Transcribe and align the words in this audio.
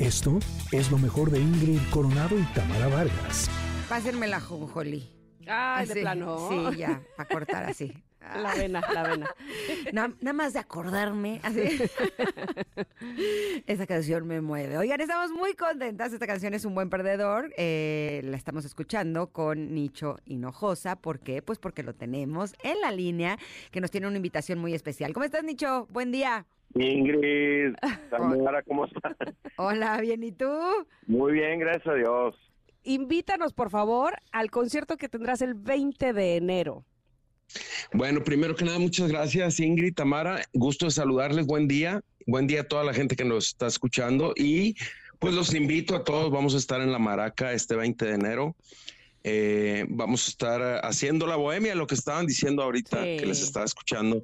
Esto 0.00 0.38
es 0.72 0.90
lo 0.90 0.96
mejor 0.96 1.30
de 1.30 1.38
Ingrid 1.38 1.78
Coronado 1.90 2.38
y 2.38 2.42
Tamara 2.54 2.88
Vargas. 2.88 3.50
Pásenme 3.86 4.28
la 4.28 4.40
jonjolí. 4.40 5.06
Ah, 5.46 5.84
de 5.86 5.94
plano. 5.94 6.48
Sí, 6.48 6.78
ya, 6.78 7.02
a 7.18 7.26
cortar 7.26 7.64
así. 7.64 7.92
La 8.36 8.54
vena, 8.54 8.82
la 8.92 9.02
vena. 9.02 9.34
nada 10.20 10.32
más 10.34 10.52
de 10.52 10.58
acordarme. 10.58 11.40
Así. 11.42 11.62
Esa 13.66 13.86
canción 13.86 14.26
me 14.26 14.42
mueve. 14.42 14.76
Oigan, 14.76 15.00
estamos 15.00 15.30
muy 15.32 15.54
contentas. 15.54 16.12
Esta 16.12 16.26
canción 16.26 16.52
es 16.54 16.66
un 16.66 16.74
buen 16.74 16.90
perdedor. 16.90 17.50
Eh, 17.56 18.20
la 18.24 18.36
estamos 18.36 18.66
escuchando 18.66 19.32
con 19.32 19.74
Nicho 19.74 20.18
Hinojosa. 20.26 20.96
¿Por 20.96 21.20
qué? 21.20 21.40
Pues 21.40 21.58
porque 21.58 21.82
lo 21.82 21.94
tenemos 21.94 22.54
en 22.62 22.78
la 22.82 22.92
línea, 22.92 23.38
que 23.70 23.80
nos 23.80 23.90
tiene 23.90 24.06
una 24.06 24.16
invitación 24.16 24.58
muy 24.58 24.74
especial. 24.74 25.14
¿Cómo 25.14 25.24
estás, 25.24 25.42
Nicho? 25.42 25.88
Buen 25.90 26.12
día. 26.12 26.46
Ingrid, 26.74 27.74
¿cómo 28.66 28.86
estás? 28.86 29.16
Hola, 29.56 30.00
bien, 30.00 30.22
¿y 30.22 30.32
tú? 30.32 30.50
Muy 31.06 31.32
bien, 31.32 31.58
gracias 31.58 31.86
a 31.86 31.94
Dios. 31.94 32.36
Invítanos, 32.82 33.52
por 33.52 33.70
favor, 33.70 34.14
al 34.32 34.50
concierto 34.50 34.96
que 34.96 35.08
tendrás 35.08 35.42
el 35.42 35.54
20 35.54 36.12
de 36.12 36.36
enero. 36.36 36.84
Bueno, 37.92 38.22
primero 38.22 38.54
que 38.54 38.64
nada, 38.64 38.78
muchas 38.78 39.10
gracias, 39.10 39.58
Ingrid, 39.60 39.94
Tamara. 39.94 40.42
Gusto 40.52 40.86
de 40.86 40.92
saludarles. 40.92 41.46
Buen 41.46 41.66
día. 41.66 42.00
Buen 42.26 42.46
día 42.46 42.60
a 42.60 42.64
toda 42.64 42.84
la 42.84 42.94
gente 42.94 43.16
que 43.16 43.24
nos 43.24 43.48
está 43.48 43.66
escuchando. 43.66 44.32
Y 44.36 44.76
pues 45.18 45.34
los 45.34 45.52
invito 45.54 45.96
a 45.96 46.04
todos. 46.04 46.30
Vamos 46.30 46.54
a 46.54 46.58
estar 46.58 46.80
en 46.80 46.92
la 46.92 46.98
Maraca 46.98 47.52
este 47.52 47.74
20 47.74 48.04
de 48.04 48.14
enero. 48.14 48.56
Eh, 49.24 49.84
vamos 49.88 50.26
a 50.26 50.30
estar 50.30 50.84
haciendo 50.84 51.26
la 51.26 51.36
bohemia, 51.36 51.74
lo 51.74 51.86
que 51.86 51.94
estaban 51.94 52.26
diciendo 52.26 52.62
ahorita, 52.62 53.02
que 53.02 53.26
les 53.26 53.42
estaba 53.42 53.66
escuchando. 53.66 54.22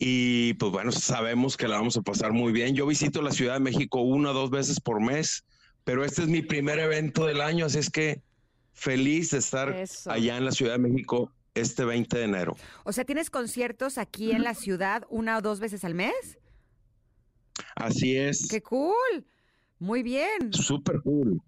Y 0.00 0.54
pues 0.54 0.70
bueno, 0.70 0.92
sabemos 0.92 1.56
que 1.56 1.66
la 1.66 1.76
vamos 1.76 1.96
a 1.96 2.02
pasar 2.02 2.32
muy 2.32 2.52
bien. 2.52 2.74
Yo 2.76 2.86
visito 2.86 3.20
la 3.20 3.32
Ciudad 3.32 3.54
de 3.54 3.60
México 3.60 4.00
una 4.00 4.30
o 4.30 4.34
dos 4.34 4.50
veces 4.50 4.78
por 4.80 5.00
mes, 5.00 5.44
pero 5.84 6.04
este 6.04 6.22
es 6.22 6.28
mi 6.28 6.40
primer 6.40 6.78
evento 6.78 7.26
del 7.26 7.40
año, 7.40 7.66
así 7.66 7.78
es 7.78 7.90
que 7.90 8.22
feliz 8.74 9.32
de 9.32 9.38
estar 9.38 9.74
allá 10.06 10.36
en 10.36 10.44
la 10.44 10.52
Ciudad 10.52 10.74
de 10.74 10.78
México 10.78 11.32
este 11.54 11.84
20 11.84 12.16
de 12.16 12.24
enero. 12.24 12.56
O 12.84 12.92
sea, 12.92 13.04
¿tienes 13.04 13.28
conciertos 13.28 13.98
aquí 13.98 14.30
en 14.30 14.44
la 14.44 14.54
ciudad 14.54 15.04
una 15.10 15.38
o 15.38 15.42
dos 15.42 15.58
veces 15.58 15.84
al 15.84 15.94
mes? 15.94 16.38
Así 17.74 18.16
es. 18.16 18.46
¡Qué 18.48 18.62
cool! 18.62 19.26
Muy 19.80 20.04
bien. 20.04 20.52
Súper 20.52 21.00
cool. 21.02 21.40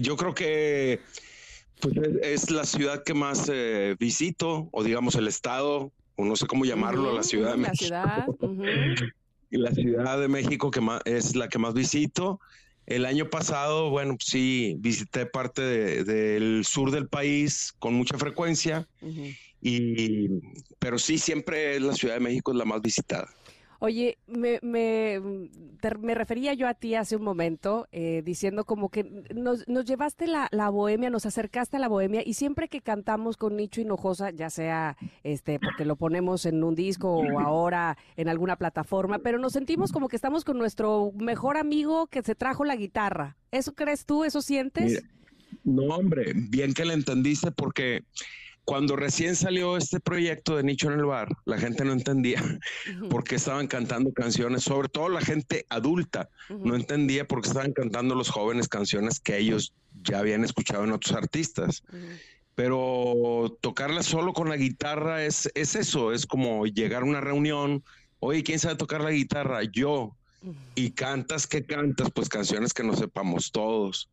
Yo 0.00 0.16
creo 0.16 0.34
que 0.34 1.00
pues, 1.80 1.94
es, 2.22 2.50
la 2.50 2.64
ciudad 2.64 3.02
que 3.02 3.12
más 3.12 3.50
eh, 3.52 3.96
visito, 3.98 4.68
o 4.72 4.82
digamos 4.82 5.14
el 5.16 5.28
estado, 5.28 5.92
o 6.16 6.24
no 6.24 6.36
sé 6.36 6.46
cómo 6.46 6.64
llamarlo, 6.64 7.12
la 7.12 7.22
Ciudad 7.22 7.52
de 7.52 7.58
México. 7.58 7.84
Ciudad, 7.84 8.26
y 9.50 9.58
la 9.58 9.70
Ciudad 9.72 10.18
de 10.18 10.28
México 10.28 10.70
que 10.70 10.80
más, 10.80 11.00
es 11.04 11.36
la 11.36 11.48
que 11.48 11.58
más 11.58 11.74
visito. 11.74 12.40
El 12.86 13.06
año 13.06 13.30
pasado, 13.30 13.90
bueno, 13.90 14.16
sí, 14.20 14.76
visité 14.78 15.24
parte 15.26 15.62
del 15.62 16.64
sur 16.66 16.90
del 16.90 17.08
país 17.08 17.74
con 17.78 17.94
mucha 17.94 18.18
frecuencia, 18.18 18.86
y, 19.62 20.28
pero 20.78 20.98
sí, 20.98 21.16
siempre 21.16 21.80
la 21.80 21.94
Ciudad 21.94 22.14
de 22.14 22.20
México 22.20 22.52
es 22.52 22.58
la 22.58 22.66
más 22.66 22.82
visitada. 22.82 23.28
Oye, 23.80 24.18
me, 24.26 24.58
me, 24.62 25.20
refería 26.14 26.54
yo 26.54 26.68
a 26.68 26.74
ti 26.74 26.94
hace 26.94 27.16
un 27.16 27.22
momento 27.22 27.86
eh, 27.92 28.22
diciendo 28.24 28.64
como 28.64 28.88
que 28.88 29.04
nos, 29.34 29.66
nos 29.68 29.84
llevaste 29.84 30.26
la, 30.26 30.48
la, 30.50 30.70
bohemia, 30.70 31.10
nos 31.10 31.26
acercaste 31.26 31.76
a 31.76 31.80
la 31.80 31.88
bohemia 31.88 32.22
y 32.24 32.34
siempre 32.34 32.68
que 32.68 32.80
cantamos 32.80 33.36
con 33.36 33.56
Nicho 33.56 33.80
Hinojosa, 33.80 34.30
ya 34.30 34.50
sea 34.50 34.96
este 35.22 35.58
porque 35.58 35.84
lo 35.84 35.96
ponemos 35.96 36.46
en 36.46 36.62
un 36.62 36.74
disco 36.74 37.16
o 37.16 37.40
ahora 37.40 37.96
en 38.16 38.28
alguna 38.28 38.56
plataforma, 38.56 39.18
pero 39.18 39.38
nos 39.38 39.52
sentimos 39.52 39.92
como 39.92 40.08
que 40.08 40.16
estamos 40.16 40.44
con 40.44 40.58
nuestro 40.58 41.12
mejor 41.16 41.56
amigo 41.56 42.06
que 42.06 42.22
se 42.22 42.34
trajo 42.34 42.64
la 42.64 42.76
guitarra. 42.76 43.36
¿Eso 43.50 43.74
crees 43.74 44.06
tú? 44.06 44.24
¿Eso 44.24 44.42
sientes? 44.42 45.04
no, 45.62 45.84
hombre, 45.94 46.32
bien 46.34 46.74
que 46.74 46.84
le 46.84 46.94
entendiste 46.94 47.50
porque 47.50 48.04
cuando 48.64 48.96
recién 48.96 49.36
salió 49.36 49.76
este 49.76 50.00
proyecto 50.00 50.56
de 50.56 50.62
Nicho 50.62 50.90
en 50.90 50.98
el 50.98 51.04
Bar, 51.04 51.28
la 51.44 51.58
gente 51.58 51.84
no 51.84 51.92
entendía 51.92 52.42
por 53.10 53.24
qué 53.24 53.36
estaban 53.36 53.66
cantando 53.66 54.12
canciones, 54.12 54.64
sobre 54.64 54.88
todo 54.88 55.08
la 55.08 55.20
gente 55.20 55.66
adulta, 55.68 56.28
no 56.48 56.74
entendía 56.74 57.26
por 57.26 57.42
qué 57.42 57.48
estaban 57.48 57.72
cantando 57.72 58.14
los 58.14 58.30
jóvenes 58.30 58.68
canciones 58.68 59.20
que 59.20 59.38
ellos 59.38 59.72
ya 60.02 60.18
habían 60.18 60.44
escuchado 60.44 60.84
en 60.84 60.92
otros 60.92 61.14
artistas. 61.14 61.82
Pero 62.54 63.58
tocarla 63.60 64.02
solo 64.02 64.32
con 64.32 64.48
la 64.48 64.56
guitarra 64.56 65.24
es, 65.24 65.50
es 65.54 65.74
eso, 65.74 66.12
es 66.12 66.24
como 66.24 66.66
llegar 66.66 67.02
a 67.02 67.06
una 67.06 67.20
reunión, 67.20 67.82
oye, 68.20 68.44
¿quién 68.44 68.60
sabe 68.60 68.76
tocar 68.76 69.00
la 69.00 69.10
guitarra? 69.10 69.62
Yo. 69.64 70.16
Y 70.74 70.90
cantas, 70.90 71.46
¿qué 71.46 71.64
cantas? 71.64 72.10
Pues 72.14 72.28
canciones 72.28 72.74
que 72.74 72.84
no 72.84 72.94
sepamos 72.94 73.50
todos 73.50 74.08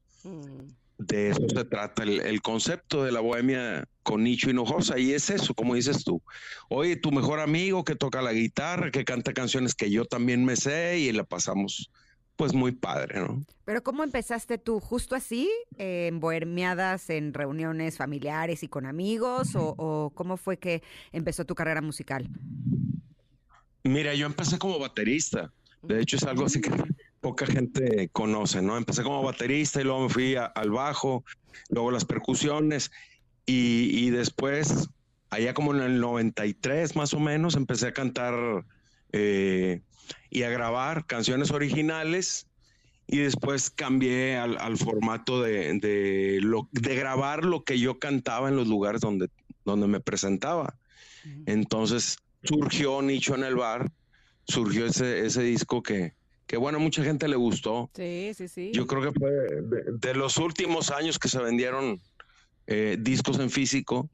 de 1.07 1.29
eso 1.29 1.41
se 1.47 1.66
trata 1.66 2.03
el, 2.03 2.41
concepto 2.41 3.03
de 3.03 3.12
la 3.12 3.19
bohemia 3.19 3.88
con 4.03 4.23
Nicho 4.23 4.50
Hinojosa 4.50 5.00
y 5.00 5.13
es 5.13 5.29
eso, 5.29 5.53
como 5.53 5.75
dices 5.75 6.03
tú. 6.03 6.22
Oye, 6.69 6.95
tu 6.95 7.12
mejor 7.12 7.39
amigo 7.39 7.84
que 7.84 7.95
toca 7.95 8.22
la 8.22 8.34
guitarra, 8.34 8.91
que 8.91 9.03
canta 9.03 9.34
canciones 9.34 9.73
que 9.73 9.90
yo 9.90 10.06
también 10.06 10.45
me 10.45 10.56
sé 10.56 11.00
y 11.00 11.11
la 11.11 11.23
pasamos 11.23 11.91
pues 12.35 12.53
muy 12.53 12.72
padre, 12.72 13.19
¿no? 13.19 13.45
Pero 13.66 13.84
¿cómo 13.84 14.03
empezaste 14.03 14.57
tú? 14.57 14.79
¿Justo 14.79 15.16
así? 15.16 15.50
¿En 15.78 16.19
bohemiadas, 16.19 17.09
en 17.09 17.34
reuniones 17.34 17.97
familiares 17.97 18.63
y 18.63 18.67
con 18.67 18.85
amigos? 18.85 19.56
¿O, 19.56 19.75
o 19.78 20.11
cómo 20.16 20.38
fue 20.38 20.57
que 20.57 20.81
empezó 21.11 21.45
tu 21.45 21.53
carrera 21.53 21.81
musical? 21.81 22.29
Mira, 23.84 24.16
yo 24.16 24.25
empecé 24.25 24.57
como 24.57 24.79
baterista. 24.79 25.51
De 25.84 26.01
hecho, 26.01 26.17
es 26.17 26.23
algo 26.23 26.45
así 26.45 26.61
que 26.61 26.72
poca 27.21 27.45
gente 27.45 28.09
conoce, 28.11 28.61
¿no? 28.61 28.77
Empecé 28.77 29.03
como 29.03 29.23
baterista 29.23 29.79
y 29.79 29.83
luego 29.83 30.01
me 30.01 30.09
fui 30.09 30.35
al 30.35 30.71
bajo, 30.71 31.23
luego 31.69 31.91
las 31.91 32.03
percusiones 32.03 32.91
y, 33.45 34.09
después, 34.09 34.89
allá 35.29 35.53
como 35.53 35.73
en 35.73 35.81
el 35.81 35.99
93 35.99 36.95
más 36.95 37.13
o 37.13 37.19
menos, 37.19 37.55
empecé 37.55 37.87
a 37.87 37.93
cantar 37.93 38.65
eh, 39.11 39.81
y 40.29 40.43
a 40.43 40.49
grabar 40.49 41.05
canciones 41.05 41.51
originales 41.51 42.47
y 43.07 43.17
después 43.17 43.69
cambié 43.69 44.37
al, 44.37 44.77
formato 44.77 45.41
de, 45.41 45.73
de, 45.79 46.39
lo, 46.41 46.69
de 46.71 46.95
grabar 46.95 47.43
lo 47.43 47.63
que 47.63 47.77
yo 47.77 47.99
cantaba 47.99 48.47
en 48.47 48.55
los 48.55 48.67
lugares 48.67 49.01
donde, 49.01 49.29
donde 49.65 49.87
me 49.87 49.99
presentaba. 49.99 50.75
Entonces 51.45 52.17
surgió 52.43 53.01
Nicho 53.01 53.35
en 53.35 53.43
el 53.43 53.55
bar, 53.55 53.91
surgió 54.45 54.85
ese, 54.85 55.25
ese 55.25 55.43
disco 55.43 55.83
que, 55.83 56.13
que 56.51 56.57
bueno, 56.57 56.81
mucha 56.81 57.01
gente 57.01 57.29
le 57.29 57.38
gustó. 57.38 57.89
Sí, 57.95 58.34
sí, 58.35 58.50
sí. 58.50 58.72
Yo 58.73 58.85
creo 58.85 59.01
que 59.01 59.17
fue 59.17 59.31
de, 60.01 60.13
los 60.13 60.35
últimos 60.35 60.91
años 60.91 61.17
que 61.17 61.29
se 61.29 61.39
vendieron 61.39 62.01
eh, 62.67 62.97
discos 63.00 63.39
en 63.39 63.50
físico 63.50 64.09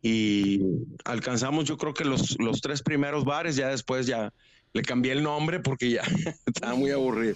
y 0.00 0.60
alcanzamos 1.04 1.64
yo 1.64 1.76
creo 1.76 1.92
que 1.92 2.04
los, 2.04 2.38
los 2.38 2.60
tres 2.60 2.84
primeros 2.84 3.24
bares, 3.24 3.56
ya 3.56 3.70
después 3.70 4.06
ya 4.06 4.32
le 4.72 4.82
cambié 4.82 5.10
el 5.10 5.24
nombre 5.24 5.58
porque 5.58 5.90
ya 5.90 6.02
estaba 6.46 6.76
muy 6.76 6.92
aburrido. 6.92 7.34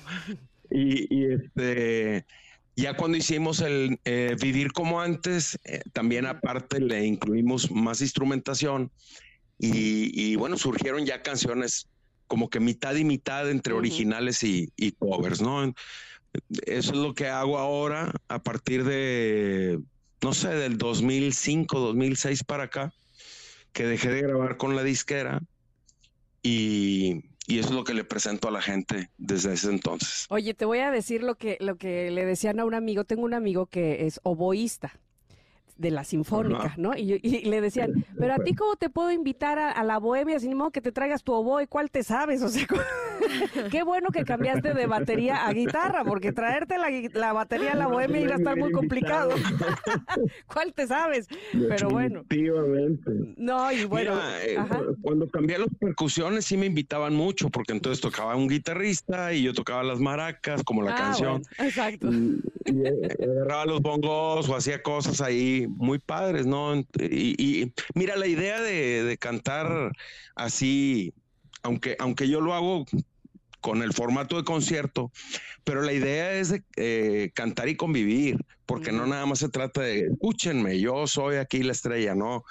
Y, 0.70 1.24
este, 1.24 2.24
ya 2.76 2.96
cuando 2.96 3.18
hicimos 3.18 3.60
el 3.60 3.98
eh, 4.04 4.36
Vivir 4.40 4.70
como 4.70 5.00
antes, 5.00 5.58
eh, 5.64 5.80
también 5.92 6.24
aparte 6.24 6.78
le 6.78 7.04
incluimos 7.04 7.68
más 7.72 8.00
instrumentación 8.00 8.92
y, 9.58 10.12
y 10.14 10.36
bueno, 10.36 10.56
surgieron 10.56 11.04
ya 11.04 11.22
canciones 11.22 11.88
como 12.26 12.50
que 12.50 12.60
mitad 12.60 12.94
y 12.94 13.04
mitad 13.04 13.50
entre 13.50 13.72
originales 13.72 14.42
y, 14.42 14.70
covers, 14.98 15.40
¿no? 15.40 15.72
Eso 16.66 16.92
es 16.92 16.98
lo 16.98 17.14
que 17.14 17.28
hago 17.28 17.58
ahora 17.58 18.12
a 18.28 18.42
partir 18.42 18.84
de, 18.84 19.80
no 20.22 20.34
sé, 20.34 20.48
del 20.48 20.76
2005, 20.76 21.78
2006 21.78 22.44
para 22.44 22.64
acá, 22.64 22.92
que 23.72 23.86
dejé 23.86 24.10
de 24.10 24.22
grabar 24.22 24.56
con 24.56 24.76
la 24.76 24.82
disquera 24.82 25.40
y, 26.42 27.24
y 27.46 27.58
eso 27.58 27.70
es 27.70 27.74
lo 27.74 27.84
que 27.84 27.94
le 27.94 28.04
presento 28.04 28.48
a 28.48 28.50
la 28.50 28.60
gente 28.60 29.10
desde 29.16 29.54
ese 29.54 29.70
entonces. 29.70 30.26
Oye, 30.28 30.52
te 30.52 30.64
voy 30.64 30.80
a 30.80 30.90
decir 30.90 31.22
lo 31.22 31.36
que, 31.36 31.56
lo 31.60 31.76
que 31.76 32.10
le 32.10 32.24
decían 32.24 32.60
a 32.60 32.64
un 32.64 32.74
amigo. 32.74 33.04
Tengo 33.04 33.22
un 33.22 33.34
amigo 33.34 33.66
que 33.66 34.06
es 34.06 34.20
oboísta 34.24 34.98
de 35.76 35.90
la 35.90 36.04
sinfónica, 36.04 36.74
¿no? 36.76 36.96
Y, 36.96 37.18
le 37.46 37.60
decían, 37.60 38.04
pero 38.18 38.34
a 38.34 38.38
ti 38.38 38.54
cómo 38.54 38.76
te 38.76 38.88
puedo 38.88 39.10
invitar 39.10 39.58
a, 39.58 39.82
la 39.84 39.98
bohemia, 39.98 40.38
sin 40.40 40.56
modo 40.56 40.70
que 40.70 40.80
te 40.80 40.92
traigas 40.92 41.22
tu 41.22 41.32
oboe, 41.32 41.66
¿cuál 41.66 41.90
te 41.90 42.02
sabes? 42.02 42.42
O 42.42 42.48
sea, 42.48 42.66
qué 43.70 43.82
bueno 43.82 44.08
que 44.08 44.24
cambiaste 44.24 44.74
de 44.74 44.86
batería 44.86 45.46
a 45.46 45.52
guitarra, 45.52 46.04
porque 46.04 46.32
traerte 46.32 46.76
la, 47.12 47.32
batería 47.32 47.72
a 47.72 47.76
la 47.76 47.86
bohemia 47.86 48.20
iba 48.22 48.34
a 48.34 48.38
estar 48.38 48.56
muy 48.56 48.72
complicado. 48.72 49.34
¿Cuál 50.46 50.72
te 50.72 50.86
sabes? 50.86 51.28
Pero 51.52 51.90
bueno. 51.90 52.24
No, 53.36 53.70
y 53.70 53.84
bueno. 53.84 54.18
Eh, 54.42 54.56
cuando 55.02 55.28
cambié 55.28 55.58
las 55.58 55.68
percusiones 55.78 56.46
sí 56.46 56.56
me 56.56 56.66
invitaban 56.66 57.14
mucho, 57.14 57.50
porque 57.50 57.72
entonces 57.72 58.00
tocaba 58.00 58.34
un 58.34 58.48
guitarrista 58.48 59.32
y 59.32 59.42
yo 59.42 59.52
tocaba 59.52 59.82
las 59.82 60.00
maracas, 60.00 60.62
como 60.62 60.82
la 60.82 60.92
ah, 60.92 60.96
canción. 60.96 61.42
exacto. 61.58 62.10
Y, 62.10 62.42
agarraba 62.66 63.66
los 63.66 63.80
bongos 63.80 64.48
o 64.48 64.56
hacía 64.56 64.82
cosas 64.82 65.20
ahí 65.20 65.66
muy 65.68 65.98
padres, 65.98 66.46
¿no? 66.46 66.74
Y, 66.98 67.72
mira, 67.94 68.16
la 68.16 68.26
idea 68.26 68.60
de, 68.60 69.16
cantar 69.18 69.92
así, 70.34 71.12
aunque, 71.62 71.96
aunque 71.98 72.28
yo 72.28 72.40
lo 72.40 72.54
hago 72.54 72.86
con 73.60 73.82
el 73.82 73.92
formato 73.92 74.36
de 74.36 74.44
concierto, 74.44 75.10
pero 75.64 75.82
la 75.82 75.92
idea 75.92 76.32
es 76.32 76.50
de 76.50 76.62
eh, 76.76 77.30
cantar 77.34 77.68
y 77.68 77.76
convivir, 77.76 78.44
porque 78.64 78.92
no 78.92 79.06
nada 79.06 79.26
más 79.26 79.40
se 79.40 79.48
trata 79.48 79.80
de, 79.80 80.06
escúchenme, 80.06 80.78
yo 80.78 81.06
soy 81.06 81.36
aquí 81.36 81.62
la 81.62 81.72
estrella, 81.72 82.14
no. 82.14 82.44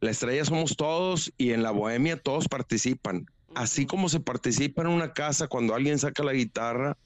La 0.00 0.10
estrella 0.10 0.44
somos 0.44 0.76
todos 0.76 1.32
y 1.38 1.52
en 1.52 1.62
la 1.62 1.70
bohemia 1.70 2.16
todos 2.16 2.48
participan. 2.48 3.26
Así 3.54 3.86
como 3.86 4.08
se 4.08 4.18
participa 4.18 4.82
en 4.82 4.88
una 4.88 5.12
casa 5.12 5.46
cuando 5.46 5.74
alguien 5.74 5.98
saca 5.98 6.24
la 6.24 6.32
guitarra, 6.32 6.96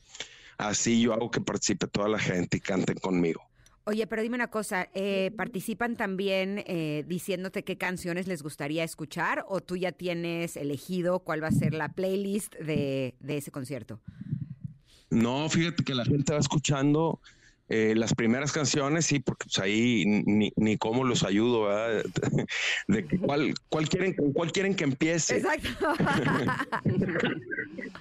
así 0.59 1.01
yo 1.01 1.13
hago 1.13 1.31
que 1.31 1.41
participe 1.41 1.87
toda 1.87 2.09
la 2.09 2.19
gente 2.19 2.59
y 2.59 2.61
canten 2.61 2.97
conmigo. 2.97 3.43
Oye, 3.89 4.09
pero 4.09 4.21
dime 4.21 4.35
una 4.35 4.49
cosa, 4.49 4.89
eh, 4.95 5.31
¿participan 5.37 5.95
también 5.95 6.65
eh, 6.67 7.05
diciéndote 7.07 7.63
qué 7.63 7.79
canciones 7.79 8.27
les 8.27 8.43
gustaría 8.43 8.83
escuchar 8.83 9.45
o 9.47 9.61
tú 9.61 9.77
ya 9.77 9.93
tienes 9.93 10.57
elegido 10.57 11.21
cuál 11.21 11.41
va 11.41 11.49
a 11.49 11.53
ser 11.53 11.73
la 11.73 11.91
playlist 11.91 12.57
de, 12.57 13.15
ese 13.29 13.53
concierto? 13.53 14.01
No, 15.09 15.49
fíjate 15.49 15.85
que 15.85 15.95
la 15.95 16.05
gente 16.05 16.33
va 16.33 16.41
escuchando 16.41 17.21
eh, 17.69 17.95
las 17.95 18.13
primeras 18.13 18.51
canciones, 18.51 19.07
sí, 19.07 19.21
porque 19.21 19.45
pues, 19.45 19.59
ahí 19.61 20.05
ni, 20.05 20.53
ni 20.57 20.77
cómo 20.79 21.05
los 21.05 21.23
ayudo, 21.23 21.67
¿verdad? 21.67 22.05
De 22.89 23.07
cuál, 23.21 23.55
cuál, 23.69 23.89
quieren, 23.89 24.15
cuál 24.33 24.51
quieren 24.51 24.75
que 24.75 24.83
empiece. 24.83 25.37
Exacto. 25.37 25.95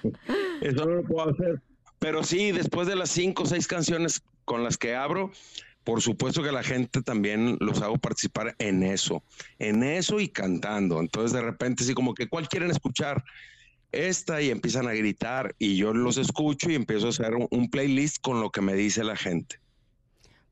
Eso 0.62 0.84
no 0.84 0.96
lo 0.96 1.04
puedo 1.04 1.30
hacer. 1.30 1.62
Pero 1.98 2.22
sí, 2.24 2.52
después 2.52 2.86
de 2.86 2.96
las 2.96 3.10
cinco 3.10 3.44
o 3.44 3.46
seis 3.46 3.66
canciones 3.66 4.22
con 4.44 4.62
las 4.62 4.76
que 4.76 4.94
abro, 4.94 5.32
por 5.86 6.02
supuesto 6.02 6.42
que 6.42 6.50
la 6.50 6.64
gente 6.64 7.00
también 7.00 7.58
los 7.60 7.80
hago 7.80 7.96
participar 7.96 8.56
en 8.58 8.82
eso, 8.82 9.22
en 9.60 9.84
eso 9.84 10.18
y 10.18 10.28
cantando. 10.28 11.00
Entonces 11.00 11.32
de 11.32 11.42
repente 11.42 11.84
sí 11.84 11.94
como 11.94 12.12
que 12.12 12.28
cuál 12.28 12.48
quieren 12.48 12.72
escuchar 12.72 13.22
esta 13.92 14.42
y 14.42 14.50
empiezan 14.50 14.88
a 14.88 14.92
gritar 14.94 15.54
y 15.58 15.76
yo 15.76 15.94
los 15.94 16.18
escucho 16.18 16.70
y 16.70 16.74
empiezo 16.74 17.06
a 17.06 17.10
hacer 17.10 17.34
un, 17.34 17.70
playlist 17.70 18.18
con 18.20 18.40
lo 18.40 18.50
que 18.50 18.60
me 18.60 18.74
dice 18.74 19.04
la 19.04 19.14
gente. 19.14 19.60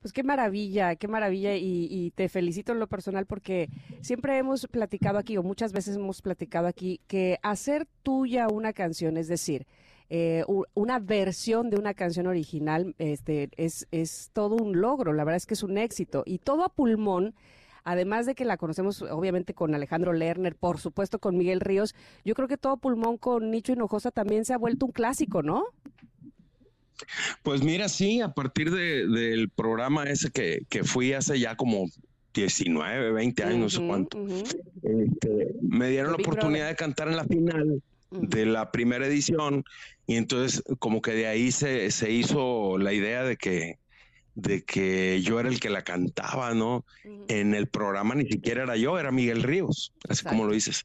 Pues 0.01 0.13
qué 0.13 0.23
maravilla, 0.23 0.95
qué 0.95 1.07
maravilla 1.07 1.55
y, 1.55 1.87
y, 1.89 2.11
te 2.11 2.29
felicito 2.29 2.71
en 2.71 2.79
lo 2.79 2.87
personal 2.87 3.25
porque 3.25 3.69
siempre 4.01 4.37
hemos 4.37 4.67
platicado 4.67 5.17
aquí 5.17 5.35
o 5.35 5.43
muchas 5.43 5.73
veces 5.73 5.95
hemos 5.95 6.21
platicado 6.21 6.67
aquí 6.67 7.01
que 7.07 7.39
hacer 7.41 7.87
tuya 8.03 8.47
una 8.47 8.71
canción, 8.71 9.17
es 9.17 9.27
decir, 9.27 9.65
eh, 10.09 10.43
una 10.75 10.99
versión 10.99 11.69
de 11.69 11.77
una 11.77 11.93
canción 11.93 12.27
original 12.27 12.93
este, 12.99 13.49
es, 13.57 13.87
es 13.91 14.29
todo 14.33 14.55
un 14.55 14.79
logro, 14.79 15.13
la 15.13 15.23
verdad 15.23 15.37
es 15.37 15.45
que 15.45 15.55
es 15.55 15.63
un 15.63 15.77
éxito. 15.77 16.23
Y 16.25 16.37
todo 16.37 16.63
a 16.63 16.69
pulmón, 16.69 17.33
además 17.83 18.25
de 18.25 18.35
que 18.35 18.45
la 18.45 18.57
conocemos 18.57 19.01
obviamente 19.01 19.53
con 19.53 19.73
Alejandro 19.73 20.13
Lerner, 20.13 20.55
por 20.55 20.79
supuesto 20.79 21.19
con 21.19 21.37
Miguel 21.37 21.59
Ríos, 21.59 21.95
yo 22.23 22.35
creo 22.35 22.47
que 22.47 22.57
todo 22.57 22.77
pulmón 22.77 23.17
con 23.17 23.49
Nicho 23.49 23.73
Hinojosa 23.73 24.11
también 24.11 24.45
se 24.45 24.53
ha 24.53 24.57
vuelto 24.57 24.85
un 24.85 24.91
clásico, 24.91 25.41
¿no? 25.41 25.65
Pues 27.43 27.63
mira, 27.63 27.89
sí, 27.89 28.21
a 28.21 28.33
partir 28.33 28.71
del 28.71 29.49
programa 29.49 30.03
ese 30.03 30.31
que, 30.31 30.61
que 30.69 30.83
fui 30.83 31.13
hace 31.13 31.39
ya 31.39 31.57
como 31.57 31.87
19, 32.33 33.11
20 33.11 33.43
años, 33.43 33.59
no 33.59 33.69
sé 33.69 33.87
cuánto. 33.87 34.25
Este, 34.27 35.55
me 35.61 35.89
dieron 35.89 36.11
la 36.11 36.17
oportunidad 36.17 36.67
de 36.67 36.75
cantar 36.75 37.07
en 37.07 37.17
la 37.17 37.25
final 37.25 37.81
de 38.21 38.45
la 38.45 38.71
primera 38.71 39.05
edición 39.07 39.63
y 40.07 40.15
entonces 40.15 40.63
como 40.79 41.01
que 41.01 41.11
de 41.11 41.27
ahí 41.27 41.51
se, 41.51 41.91
se 41.91 42.11
hizo 42.11 42.77
la 42.77 42.93
idea 42.93 43.23
de 43.23 43.37
que 43.37 43.79
de 44.35 44.63
que 44.65 45.21
yo 45.21 45.39
era 45.39 45.47
el 45.47 45.61
que 45.61 45.69
la 45.69 45.83
cantaba, 45.83 46.53
¿no? 46.53 46.85
En 47.29 47.55
el 47.55 47.67
programa 47.67 48.15
ni 48.15 48.25
siquiera 48.27 48.63
era 48.63 48.75
yo, 48.75 48.99
era 48.99 49.09
Miguel 49.09 49.43
Ríos, 49.43 49.93
así 50.09 50.25
como 50.25 50.45
lo 50.45 50.53
dices. 50.53 50.83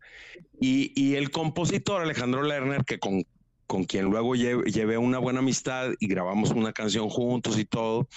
Y, 0.60 0.92
y, 0.94 1.16
el 1.16 1.30
compositor 1.30 2.00
Alejandro 2.00 2.42
Lerner, 2.42 2.84
que 2.84 3.00
con, 3.00 3.24
con 3.66 3.84
quien 3.84 4.04
luego 4.04 4.36
llevé, 4.36 4.98
una 4.98 5.18
buena 5.18 5.40
amistad 5.40 5.90
y 5.98 6.06
grabamos 6.06 6.50
una 6.50 6.72
canción 6.72 7.08
juntos 7.08 7.58
y 7.58 7.64
todo, 7.64 8.08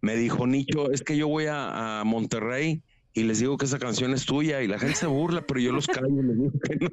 me 0.00 0.14
dijo, 0.14 0.46
Nicho, 0.46 0.92
es 0.92 1.02
que 1.02 1.16
yo 1.16 1.26
voy 1.26 1.46
a, 1.46 2.00
a 2.00 2.04
Monterrey 2.04 2.80
y 3.18 3.24
les 3.24 3.40
digo 3.40 3.56
que 3.56 3.64
esa 3.64 3.80
canción 3.80 4.14
es 4.14 4.24
tuya 4.24 4.62
y 4.62 4.68
la 4.68 4.78
gente 4.78 4.94
se 4.94 5.06
burla, 5.08 5.40
pero 5.44 5.58
yo 5.58 5.72
los 5.72 5.88
callo 5.88 6.06
y 6.06 6.22
les 6.22 6.38
digo 6.38 6.52
que 6.60 6.76
no. 6.76 6.88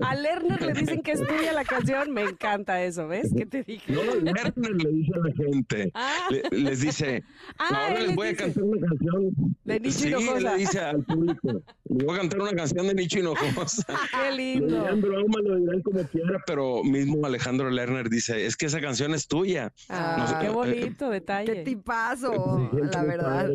A 0.06 0.14
Lerner 0.14 0.62
le 0.62 0.72
dicen 0.72 1.02
que 1.02 1.12
es 1.12 1.20
tuya 1.20 1.52
la 1.52 1.64
canción, 1.64 2.14
me 2.14 2.22
encanta 2.22 2.82
eso, 2.82 3.06
¿ves? 3.06 3.30
¿Qué 3.36 3.44
te 3.44 3.62
dije? 3.62 3.92
No, 3.92 4.02
Lerner 4.02 4.82
le 4.82 4.90
dice 4.90 5.12
a 5.14 5.18
la 5.18 5.34
gente, 5.34 5.90
ah. 5.94 6.28
les 6.50 6.80
dice, 6.80 7.22
ah, 7.58 7.88
ahora 7.88 8.00
les 8.00 8.14
voy 8.14 8.28
a 8.28 8.36
cantar 8.36 8.62
una 8.62 8.86
canción. 8.86 9.54
De 9.64 9.80
Nicho 9.80 9.98
sí, 9.98 10.08
Hinojosa. 10.08 10.52
le 10.52 10.58
dice 10.58 10.78
al 10.80 11.04
público, 11.04 11.62
les 11.84 12.06
voy 12.06 12.14
a 12.14 12.18
cantar 12.20 12.40
una 12.40 12.52
canción 12.52 12.86
de 12.86 12.94
Nicho 12.94 13.18
Hinojosa. 13.18 13.84
Qué 14.10 14.36
lindo. 14.36 14.88
Lo 14.88 15.18
lo 15.18 15.56
dirán 15.58 15.82
como 15.82 16.02
quiera, 16.04 16.42
pero 16.46 16.82
mismo 16.82 17.26
Alejandro 17.26 17.68
Lerner 17.68 18.08
dice, 18.08 18.46
es 18.46 18.56
que 18.56 18.66
esa 18.66 18.80
canción 18.80 19.12
es 19.12 19.28
tuya. 19.28 19.70
Ah, 19.90 20.38
qué 20.40 20.46
eh, 20.46 20.50
bonito 20.50 21.10
detalle. 21.10 21.52
Qué 21.52 21.62
tipazo, 21.62 22.70
la 22.72 23.02
verdad 23.02 23.50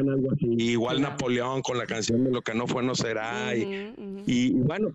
algo 0.00 0.32
así. 0.32 0.46
Igual 0.58 1.00
Napoleón 1.00 1.62
con 1.62 1.78
la 1.78 1.86
canción 1.86 2.24
de 2.24 2.30
Lo 2.30 2.42
que 2.42 2.54
no 2.54 2.66
fue 2.66 2.82
no 2.82 2.94
será. 2.94 3.54
y, 3.54 4.50
bueno, 4.50 4.88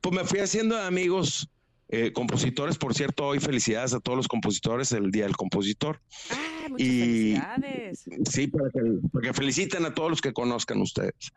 pues 0.00 0.14
me 0.14 0.24
fui 0.24 0.40
haciendo 0.40 0.76
amigos. 0.78 1.48
Eh, 1.88 2.12
compositores, 2.12 2.78
por 2.78 2.94
cierto, 2.94 3.28
hoy 3.28 3.38
felicidades 3.38 3.94
a 3.94 4.00
todos 4.00 4.16
los 4.16 4.26
compositores, 4.26 4.90
el 4.90 5.12
Día 5.12 5.22
del 5.22 5.36
Compositor. 5.36 6.00
Ah, 6.30 6.66
muchas 6.68 6.86
felicidades. 6.88 8.04
Sí, 8.28 8.48
para 8.48 8.70
que, 8.70 8.80
para 9.12 9.28
que 9.28 9.32
feliciten 9.32 9.84
a 9.84 9.94
todos 9.94 10.10
los 10.10 10.20
que 10.20 10.32
conozcan 10.32 10.80
ustedes. 10.80 11.32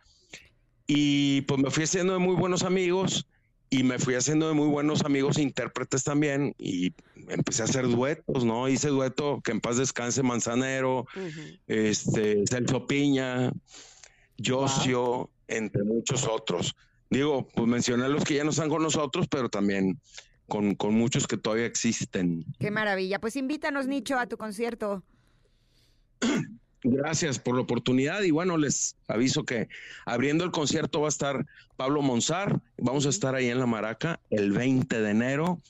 Y 0.88 1.42
pues 1.42 1.62
me 1.62 1.70
fui 1.70 1.84
haciendo 1.84 2.14
de 2.14 2.20
muy 2.20 2.36
buenos 2.36 2.64
amigos 2.64 3.28
y 3.70 3.84
me 3.84 4.00
fui 4.00 4.16
haciendo 4.16 4.48
de 4.48 4.54
muy 4.54 4.68
buenos 4.68 5.04
amigos 5.06 5.38
intérpretes 5.38 6.04
también 6.04 6.56
y 6.58 6.94
empecé 7.28 7.62
a 7.62 7.66
hacer 7.66 7.88
duetos, 7.88 8.44
¿no? 8.44 8.68
Hice 8.68 8.90
dueto 8.90 9.42
que 9.44 9.52
en 9.52 9.62
paz 9.62 9.78
descanse 9.78 10.24
Manzanero, 10.24 11.06
este 11.68 12.44
Celso 12.48 12.88
Piña, 12.88 13.52
Josio, 14.44 15.30
entre 15.48 15.84
muchos 15.84 16.28
otros. 16.28 16.76
Digo, 17.12 17.48
pues 17.48 17.68
mencioné 17.68 18.10
los 18.10 18.24
que 18.24 18.36
ya 18.36 18.44
no 18.44 18.50
están 18.50 18.70
con 18.70 18.82
nosotros, 18.82 19.28
pero 19.30 19.50
también 19.50 20.00
con, 20.48 20.76
con 20.76 20.96
muchos 20.96 21.28
que 21.28 21.38
todavía 21.38 21.66
existen. 21.66 22.46
Qué 22.60 22.72
maravilla. 22.72 23.20
Pues 23.20 23.36
invítanos, 23.36 23.88
Nicho, 23.88 24.18
a 24.18 24.28
tu 24.28 24.38
concierto. 24.38 25.04
Gracias 26.82 27.40
por 27.40 27.56
la 27.56 27.62
oportunidad 27.62 28.22
y 28.22 28.32
bueno, 28.32 28.58
les 28.58 28.96
aviso 29.08 29.44
que 29.44 29.68
abriendo 30.06 30.46
el 30.46 30.52
concierto 30.52 31.02
va 31.02 31.08
a 31.08 31.10
estar 31.10 31.46
Pablo 31.76 32.02
Monzar, 32.02 32.62
vamos 32.78 33.06
a 33.06 33.10
estar 33.10 33.36
ahí 33.36 33.50
en 33.50 33.60
la 33.60 33.66
Maraca 33.66 34.20
el 34.30 34.54
20 34.54 35.02
de 35.02 35.10
enero, 35.10 35.62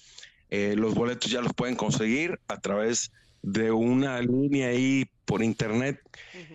eh, 0.51 0.75
los 0.77 0.93
boletos 0.93 1.31
ya 1.31 1.41
los 1.41 1.53
pueden 1.53 1.75
conseguir 1.75 2.39
a 2.47 2.59
través 2.59 3.11
de 3.41 3.71
una 3.71 4.21
línea 4.21 4.69
ahí 4.69 5.09
por 5.25 5.43
internet, 5.43 5.99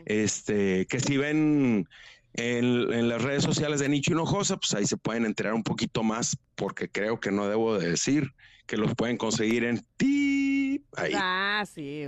este, 0.05 0.87
que 0.87 1.00
si 1.00 1.17
ven 1.17 1.88
en, 2.35 3.09
las 3.09 3.23
redes 3.23 3.45
sociales 3.45 3.81
de 3.81 3.88
Nicho 3.88 4.12
Hinojosa, 4.12 4.57
pues 4.57 4.75
ahí 4.75 4.87
se 4.87 4.97
pueden 4.97 5.25
enterar 5.25 5.55
un 5.55 5.62
poquito 5.62 6.02
más, 6.02 6.37
porque 6.55 6.88
creo 6.88 7.21
que 7.21 7.31
no 7.31 7.49
debo 7.49 7.78
de 7.78 7.90
decir 7.90 8.33
que 8.67 8.76
los 8.76 8.95
pueden 8.95 9.17
conseguir 9.17 9.64
en 9.64 9.85
ti 9.97 10.44
Ah, 11.15 11.65
sí, 11.67 12.05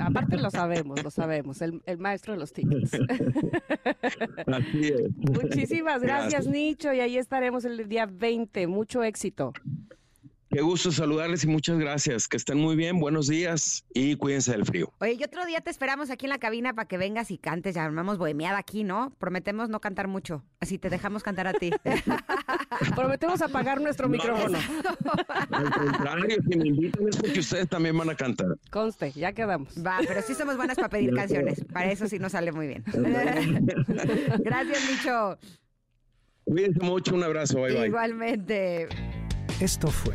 aparte 0.00 0.36
lo 0.36 0.50
sabemos, 0.50 1.02
lo 1.02 1.10
sabemos, 1.10 1.60
el, 1.62 1.82
maestro 1.98 2.32
de 2.32 2.38
los 2.38 2.52
tickets. 2.52 2.92
Así 4.46 4.88
es. 4.88 5.16
Muchísimas 5.16 6.02
gracias, 6.02 6.46
Nicho, 6.46 6.92
y 6.92 7.00
ahí 7.00 7.16
estaremos 7.18 7.64
el 7.64 7.88
día 7.88 8.06
20. 8.06 8.66
Mucho 8.66 9.02
éxito. 9.02 9.52
Qué 10.54 10.60
gusto 10.62 10.92
saludarles 10.92 11.42
y 11.42 11.48
muchas 11.48 11.80
gracias. 11.80 12.28
Que 12.28 12.36
estén 12.36 12.58
muy 12.58 12.76
bien, 12.76 13.00
buenos 13.00 13.26
días 13.26 13.84
y 13.92 14.14
cuídense 14.14 14.52
del 14.52 14.64
frío. 14.64 14.92
Oye, 15.00 15.16
y 15.18 15.24
otro 15.24 15.44
día 15.46 15.60
te 15.60 15.68
esperamos 15.68 16.10
aquí 16.10 16.26
en 16.26 16.30
la 16.30 16.38
cabina 16.38 16.72
para 16.74 16.86
que 16.86 16.96
vengas 16.96 17.32
y 17.32 17.38
cantes. 17.38 17.74
Ya 17.74 17.84
armamos 17.84 18.18
bohemiada 18.18 18.56
aquí, 18.56 18.84
¿no? 18.84 19.12
Prometemos 19.18 19.68
no 19.68 19.80
cantar 19.80 20.06
mucho. 20.06 20.44
Así 20.60 20.78
te 20.78 20.90
dejamos 20.90 21.24
cantar 21.24 21.48
a 21.48 21.54
ti. 21.54 21.72
Prometemos 22.94 23.42
apagar 23.42 23.80
nuestro 23.80 24.08
micrófono. 24.08 24.56
Al 25.50 25.70
contrario, 25.72 26.36
si 26.48 26.56
me 26.56 26.68
invitan 26.68 27.08
es 27.08 27.16
porque 27.16 27.40
ustedes 27.40 27.68
también 27.68 27.98
van 27.98 28.10
a 28.10 28.14
cantar. 28.14 28.56
Conste, 28.70 29.10
ya 29.10 29.32
quedamos. 29.32 29.74
Va, 29.84 29.98
pero 30.06 30.22
sí 30.22 30.34
somos 30.34 30.56
buenas 30.56 30.76
para 30.76 30.88
pedir 30.88 31.12
canciones. 31.14 31.64
Para 31.72 31.90
eso 31.90 32.06
sí 32.06 32.20
nos 32.20 32.30
sale 32.30 32.52
muy 32.52 32.68
bien. 32.68 32.84
gracias, 34.38 34.88
Micho. 34.88 35.36
Cuídense 36.44 36.78
mucho, 36.78 37.12
un 37.16 37.24
abrazo, 37.24 37.60
bye 37.60 37.74
bye. 37.74 37.86
Igualmente. 37.88 38.86
Esto 39.60 39.88
fue 39.88 40.14